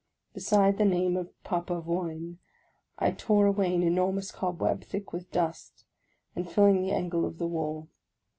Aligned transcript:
Beside 0.33 0.79
the 0.79 0.83
name 0.83 1.15
of 1.15 1.29
Papavoine, 1.43 2.39
I 2.97 3.11
tore 3.11 3.45
away 3.45 3.75
an 3.75 3.83
enormous 3.83 4.31
cobweb, 4.31 4.83
thick 4.83 5.13
with 5.13 5.29
dust, 5.31 5.85
and 6.35 6.49
filling 6.49 6.81
the 6.81 6.91
angle 6.91 7.23
of 7.23 7.37
the 7.37 7.45
wall. 7.45 7.87